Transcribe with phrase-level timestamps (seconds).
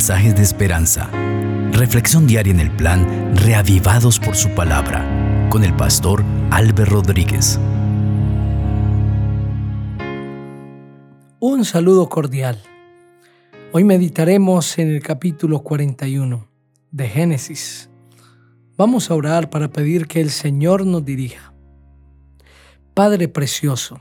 [0.00, 1.10] mensajes de esperanza.
[1.72, 5.04] Reflexión diaria en el plan Reavivados por su palabra
[5.50, 7.60] con el pastor Álvaro Rodríguez.
[11.38, 12.62] Un saludo cordial.
[13.72, 16.48] Hoy meditaremos en el capítulo 41
[16.90, 17.90] de Génesis.
[18.78, 21.52] Vamos a orar para pedir que el Señor nos dirija.
[22.94, 24.00] Padre precioso,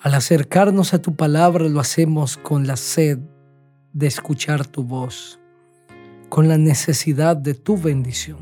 [0.00, 3.18] al acercarnos a tu palabra lo hacemos con la sed
[3.92, 5.38] de escuchar tu voz,
[6.28, 8.38] con la necesidad de tu bendición.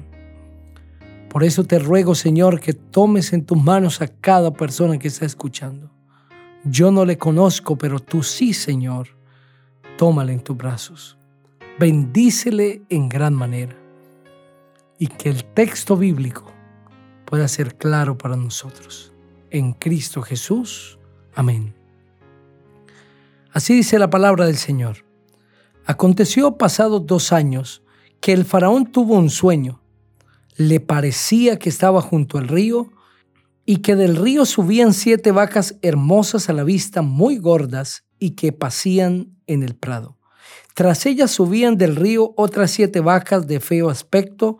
[1.28, 5.26] Por eso te ruego, Señor, que tomes en tus manos a cada persona que está
[5.26, 5.90] escuchando.
[6.64, 9.08] Yo no le conozco, pero tú sí, Señor.
[9.96, 11.18] Tómale en tus brazos.
[11.78, 13.76] Bendícele en gran manera.
[14.98, 16.50] Y que el texto bíblico
[17.24, 19.12] pueda ser claro para nosotros.
[19.50, 20.98] En Cristo Jesús.
[21.34, 21.74] Amén.
[23.52, 25.07] Así dice la palabra del Señor.
[25.90, 27.82] Aconteció pasados dos años
[28.20, 29.80] que el faraón tuvo un sueño.
[30.54, 32.92] Le parecía que estaba junto al río
[33.64, 38.52] y que del río subían siete vacas hermosas a la vista, muy gordas, y que
[38.52, 40.18] pasían en el prado.
[40.74, 44.58] Tras ellas subían del río otras siete vacas de feo aspecto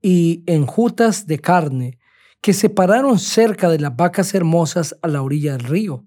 [0.00, 1.98] y enjutas de carne,
[2.40, 6.06] que se pararon cerca de las vacas hermosas a la orilla del río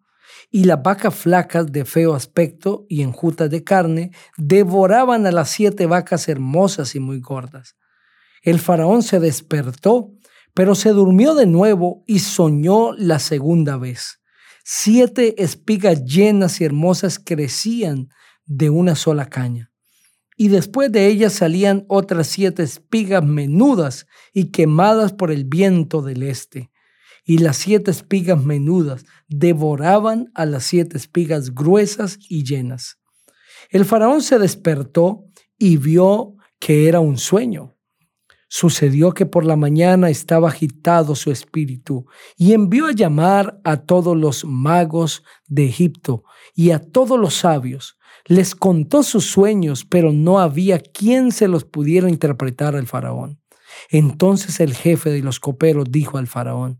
[0.50, 5.86] y las vacas flacas de feo aspecto y enjutas de carne devoraban a las siete
[5.86, 7.76] vacas hermosas y muy gordas.
[8.42, 10.12] El faraón se despertó,
[10.54, 14.20] pero se durmió de nuevo y soñó la segunda vez.
[14.64, 18.10] Siete espigas llenas y hermosas crecían
[18.46, 19.72] de una sola caña.
[20.36, 26.24] Y después de ellas salían otras siete espigas menudas y quemadas por el viento del
[26.24, 26.72] este
[27.24, 33.00] y las siete espigas menudas devoraban a las siete espigas gruesas y llenas.
[33.70, 35.26] El faraón se despertó
[35.58, 37.78] y vio que era un sueño.
[38.50, 42.06] Sucedió que por la mañana estaba agitado su espíritu
[42.38, 47.98] y envió a llamar a todos los magos de Egipto y a todos los sabios.
[48.26, 53.42] Les contó sus sueños, pero no había quien se los pudiera interpretar al faraón.
[53.90, 56.80] Entonces el jefe de los coperos dijo al faraón,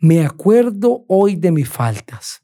[0.00, 2.42] me acuerdo hoy de mis faltas.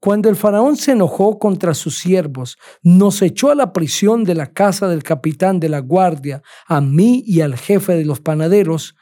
[0.00, 4.52] Cuando el faraón se enojó contra sus siervos, nos echó a la prisión de la
[4.52, 8.96] casa del capitán de la guardia, a mí y al jefe de los panaderos,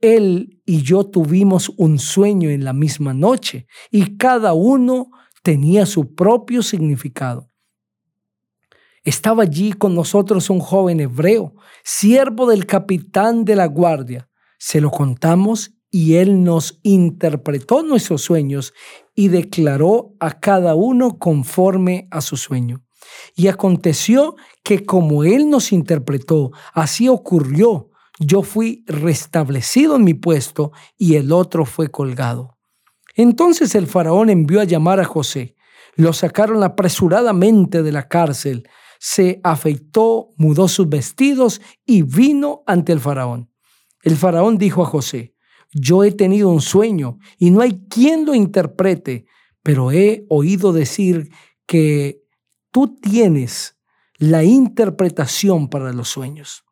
[0.00, 5.10] él y yo tuvimos un sueño en la misma noche y cada uno
[5.42, 7.50] tenía su propio significado.
[9.02, 14.28] Estaba allí con nosotros un joven hebreo, siervo del capitán de la guardia.
[14.58, 18.74] Se lo contamos y Él nos interpretó nuestros sueños
[19.14, 22.84] y declaró a cada uno conforme a su sueño.
[23.34, 27.90] Y aconteció que como Él nos interpretó, así ocurrió.
[28.20, 32.58] Yo fui restablecido en mi puesto y el otro fue colgado.
[33.14, 35.56] Entonces el faraón envió a llamar a José.
[35.94, 38.68] Lo sacaron apresuradamente de la cárcel.
[39.00, 43.50] Se afeitó, mudó sus vestidos y vino ante el faraón.
[44.02, 45.34] El faraón dijo a José,
[45.72, 49.26] yo he tenido un sueño y no hay quien lo interprete,
[49.62, 51.30] pero he oído decir
[51.66, 52.22] que
[52.70, 53.76] tú tienes
[54.16, 56.64] la interpretación para los sueños.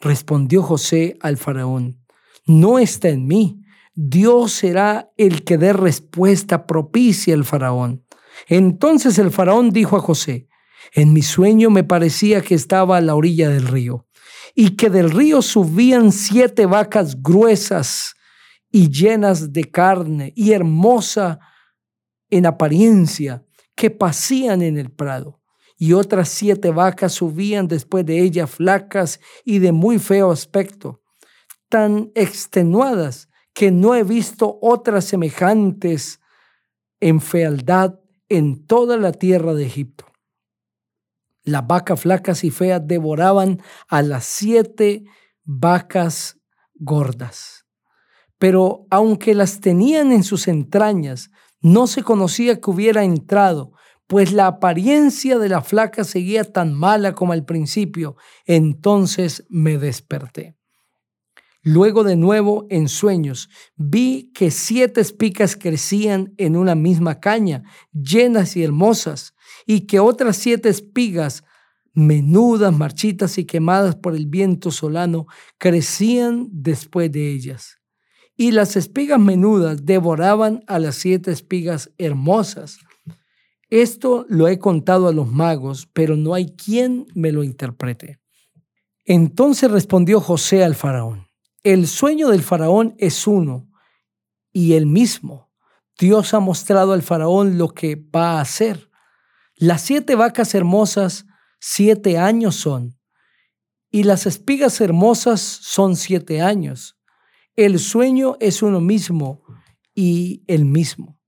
[0.00, 2.04] Respondió José al faraón,
[2.46, 3.60] no está en mí.
[3.94, 8.04] Dios será el que dé respuesta propicia al faraón.
[8.48, 10.48] Entonces el faraón dijo a José,
[10.92, 14.06] en mi sueño me parecía que estaba a la orilla del río
[14.54, 18.14] y que del río subían siete vacas gruesas
[18.70, 21.40] y llenas de carne y hermosa
[22.30, 23.44] en apariencia,
[23.74, 25.40] que pasían en el prado.
[25.76, 31.02] Y otras siete vacas subían después de ellas flacas y de muy feo aspecto,
[31.68, 36.20] tan extenuadas que no he visto otras semejantes
[37.00, 37.98] en fealdad
[38.28, 40.13] en toda la tierra de Egipto.
[41.44, 45.04] Las vacas flacas y feas devoraban a las siete
[45.44, 46.38] vacas
[46.74, 47.66] gordas.
[48.38, 51.30] Pero aunque las tenían en sus entrañas,
[51.60, 53.72] no se conocía que hubiera entrado,
[54.06, 58.16] pues la apariencia de la flaca seguía tan mala como al principio.
[58.46, 60.56] Entonces me desperté.
[61.62, 67.62] Luego de nuevo en sueños vi que siete espicas crecían en una misma caña,
[67.92, 69.33] llenas y hermosas,
[69.66, 71.44] y que otras siete espigas,
[71.92, 75.26] menudas, marchitas y quemadas por el viento solano,
[75.58, 77.78] crecían después de ellas.
[78.36, 82.78] Y las espigas menudas devoraban a las siete espigas hermosas.
[83.70, 88.18] Esto lo he contado a los magos, pero no hay quien me lo interprete.
[89.04, 91.28] Entonces respondió José al faraón,
[91.62, 93.68] el sueño del faraón es uno
[94.52, 95.50] y el mismo.
[95.98, 98.90] Dios ha mostrado al faraón lo que va a hacer.
[99.56, 101.26] Las siete vacas hermosas,
[101.60, 102.98] siete años son,
[103.90, 106.98] y las espigas hermosas son siete años.
[107.54, 109.42] El sueño es uno mismo
[109.94, 111.20] y el mismo.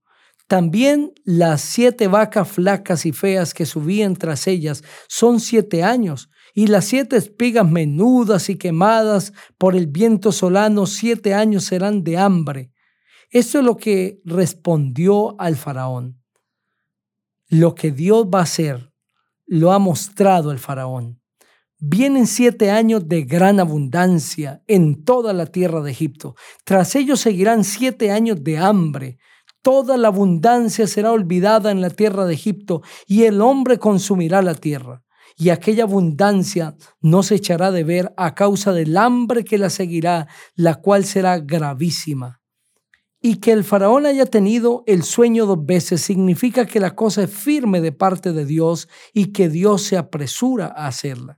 [0.47, 6.67] También las siete vacas flacas y feas que subían tras ellas son siete años, y
[6.67, 12.71] las siete espigas menudas y quemadas por el viento solano siete años serán de hambre.
[13.29, 16.16] Esto es lo que respondió al faraón.
[17.49, 18.91] Lo que Dios va a hacer
[19.45, 21.21] lo ha mostrado el faraón.
[21.79, 26.35] Vienen siete años de gran abundancia en toda la tierra de Egipto.
[26.65, 29.17] Tras ellos seguirán siete años de hambre.
[29.61, 34.55] Toda la abundancia será olvidada en la tierra de Egipto y el hombre consumirá la
[34.55, 35.03] tierra.
[35.37, 40.27] Y aquella abundancia no se echará de ver a causa del hambre que la seguirá,
[40.55, 42.41] la cual será gravísima.
[43.27, 47.29] Y que el faraón haya tenido el sueño dos veces significa que la cosa es
[47.29, 51.37] firme de parte de Dios y que Dios se apresura a hacerla.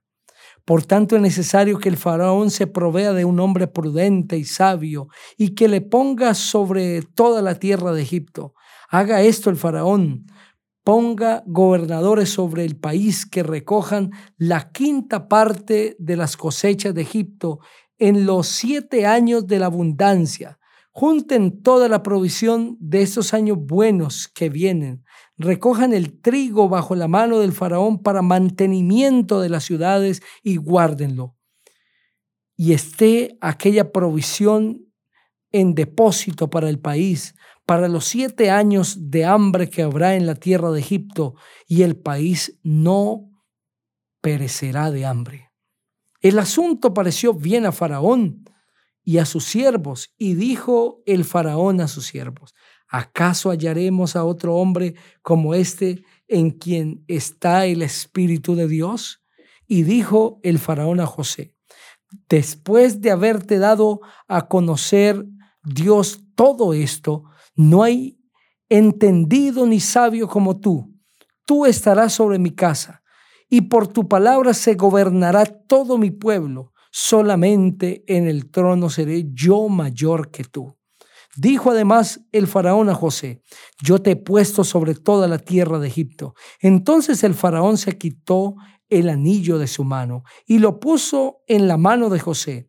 [0.66, 5.08] Por tanto, es necesario que el faraón se provea de un hombre prudente y sabio
[5.36, 8.54] y que le ponga sobre toda la tierra de Egipto.
[8.92, 10.28] Haga esto el faraón,
[10.84, 17.62] ponga gobernadores sobre el país que recojan la quinta parte de las cosechas de Egipto
[17.98, 20.60] en los siete años de la abundancia.
[20.92, 25.04] Junten toda la provisión de estos años buenos que vienen
[25.40, 31.36] recojan el trigo bajo la mano del faraón para mantenimiento de las ciudades y guárdenlo.
[32.58, 34.86] Y esté aquella provisión
[35.52, 40.36] en depósito para el país, para los siete años de hambre que habrá en la
[40.36, 41.36] tierra de Egipto,
[41.68, 43.30] y el país no
[44.22, 45.52] perecerá de hambre.
[46.20, 48.44] El asunto pareció bien a Faraón
[49.10, 52.54] y a sus siervos, y dijo el Faraón a sus siervos,
[52.88, 59.24] ¿acaso hallaremos a otro hombre como este en quien está el Espíritu de Dios?
[59.66, 61.56] Y dijo el faraón a José,
[62.30, 65.26] después de haberte dado a conocer
[65.64, 67.24] Dios todo esto,
[67.56, 68.20] no hay
[68.70, 70.94] entendido ni sabio como tú.
[71.46, 73.02] Tú estarás sobre mi casa,
[73.50, 76.74] y por tu palabra se gobernará todo mi pueblo.
[76.92, 80.76] Solamente en el trono seré yo mayor que tú.
[81.38, 83.44] Dijo además el faraón a José,
[83.82, 86.34] yo te he puesto sobre toda la tierra de Egipto.
[86.60, 88.56] Entonces el faraón se quitó
[88.90, 92.68] el anillo de su mano y lo puso en la mano de José.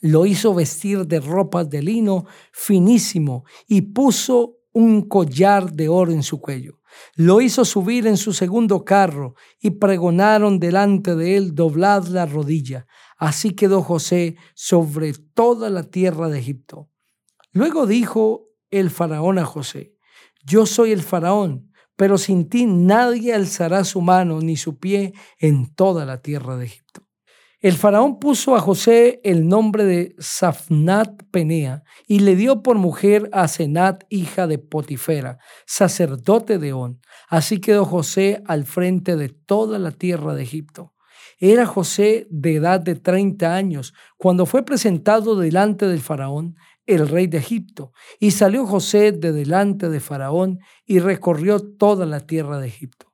[0.00, 6.22] Lo hizo vestir de ropas de lino finísimo y puso un collar de oro en
[6.22, 6.80] su cuello.
[7.14, 12.86] Lo hizo subir en su segundo carro y pregonaron delante de él, doblad la rodilla.
[13.16, 16.88] Así quedó José sobre toda la tierra de Egipto.
[17.52, 19.94] Luego dijo el faraón a José,
[20.44, 25.74] yo soy el faraón, pero sin ti nadie alzará su mano ni su pie en
[25.74, 27.09] toda la tierra de Egipto.
[27.62, 33.28] El faraón puso a José el nombre de Safnat Penea y le dio por mujer
[33.32, 35.36] a Senat, hija de Potifera,
[35.66, 37.02] sacerdote de On.
[37.28, 40.94] Así quedó José al frente de toda la tierra de Egipto.
[41.38, 47.26] Era José de edad de 30 años cuando fue presentado delante del faraón el rey
[47.26, 47.92] de Egipto.
[48.18, 53.12] Y salió José de delante de Faraón y recorrió toda la tierra de Egipto.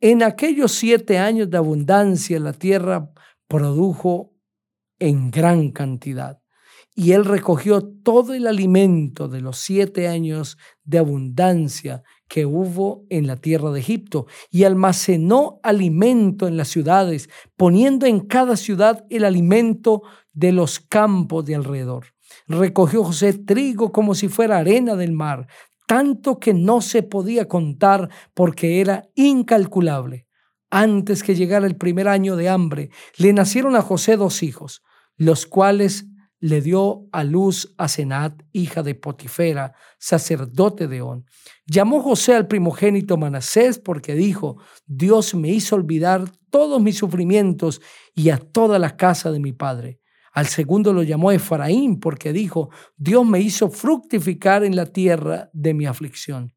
[0.00, 3.12] En aquellos siete años de abundancia la tierra
[3.52, 4.32] produjo
[4.98, 6.40] en gran cantidad.
[6.94, 13.26] Y él recogió todo el alimento de los siete años de abundancia que hubo en
[13.26, 19.22] la tierra de Egipto y almacenó alimento en las ciudades, poniendo en cada ciudad el
[19.22, 20.00] alimento
[20.32, 22.06] de los campos de alrededor.
[22.46, 25.46] Recogió José trigo como si fuera arena del mar,
[25.86, 30.26] tanto que no se podía contar porque era incalculable.
[30.74, 32.88] Antes que llegara el primer año de hambre,
[33.18, 34.82] le nacieron a José dos hijos,
[35.18, 36.06] los cuales
[36.40, 41.26] le dio a luz a Senat, hija de Potifera, sacerdote de On.
[41.66, 47.82] Llamó José al primogénito Manasés porque dijo, Dios me hizo olvidar todos mis sufrimientos
[48.14, 50.00] y a toda la casa de mi padre.
[50.32, 55.74] Al segundo lo llamó Efraín porque dijo, Dios me hizo fructificar en la tierra de
[55.74, 56.54] mi aflicción.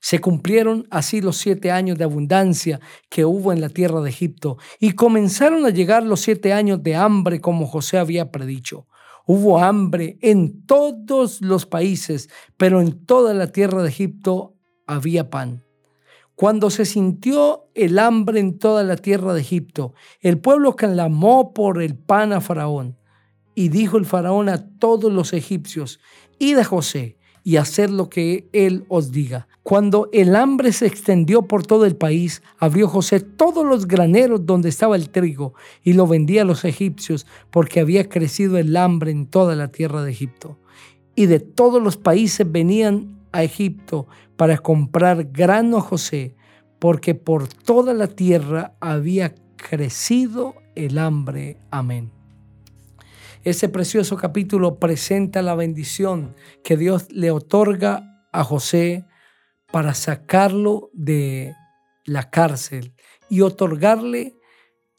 [0.00, 2.80] Se cumplieron así los siete años de abundancia
[3.10, 6.96] que hubo en la tierra de Egipto y comenzaron a llegar los siete años de
[6.96, 8.86] hambre como José había predicho.
[9.26, 15.64] Hubo hambre en todos los países, pero en toda la tierra de Egipto había pan.
[16.34, 21.82] Cuando se sintió el hambre en toda la tierra de Egipto, el pueblo clamó por
[21.82, 22.96] el pan a Faraón.
[23.54, 26.00] Y dijo el faraón a todos los egipcios,
[26.38, 27.19] id a José
[27.50, 29.48] y haced lo que él os diga.
[29.64, 34.68] Cuando el hambre se extendió por todo el país, abrió José todos los graneros donde
[34.68, 39.26] estaba el trigo y lo vendía a los egipcios porque había crecido el hambre en
[39.26, 40.60] toda la tierra de Egipto.
[41.16, 46.36] Y de todos los países venían a Egipto para comprar grano a José,
[46.78, 51.56] porque por toda la tierra había crecido el hambre.
[51.72, 52.12] Amén.
[53.42, 59.06] Ese precioso capítulo presenta la bendición que Dios le otorga a José
[59.72, 61.54] para sacarlo de
[62.04, 62.92] la cárcel
[63.30, 64.36] y otorgarle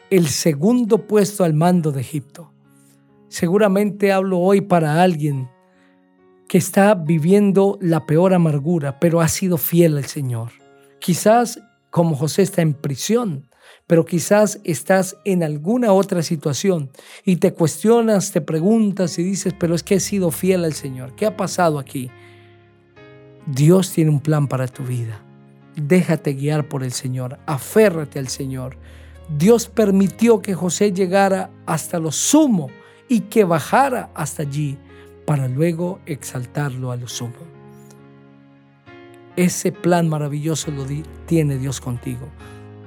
[0.09, 2.51] el segundo puesto al mando de Egipto.
[3.27, 5.47] Seguramente hablo hoy para alguien
[6.47, 10.49] que está viviendo la peor amargura, pero ha sido fiel al Señor.
[10.99, 13.50] Quizás como José está en prisión,
[13.87, 16.89] pero quizás estás en alguna otra situación
[17.25, 21.15] y te cuestionas, te preguntas y dices, pero es que he sido fiel al Señor.
[21.15, 22.09] ¿Qué ha pasado aquí?
[23.45, 25.21] Dios tiene un plan para tu vida.
[25.75, 28.77] Déjate guiar por el Señor, aférrate al Señor.
[29.37, 32.69] Dios permitió que José llegara hasta lo sumo
[33.07, 34.77] y que bajara hasta allí
[35.25, 37.33] para luego exaltarlo a lo sumo.
[39.35, 40.85] Ese plan maravilloso lo
[41.25, 42.27] tiene Dios contigo.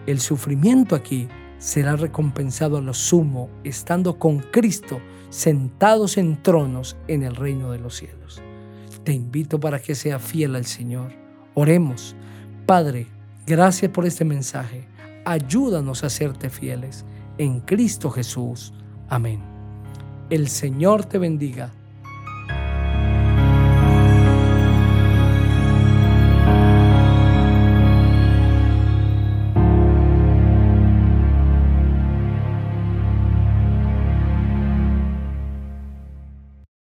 [0.06, 7.22] El sufrimiento aquí será recompensado a lo sumo estando con Cristo sentados en tronos en
[7.22, 8.42] el reino de los cielos.
[9.02, 11.12] Te invito para que sea fiel al Señor.
[11.54, 12.14] Oremos.
[12.66, 13.06] Padre,
[13.46, 14.86] gracias por este mensaje.
[15.24, 17.04] Ayúdanos a serte fieles.
[17.38, 18.72] En Cristo Jesús.
[19.08, 19.40] Amén.
[20.30, 21.70] El Señor te bendiga